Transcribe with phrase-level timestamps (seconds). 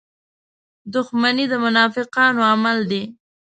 [0.93, 3.03] •دښمني د منافقانو عمل دی.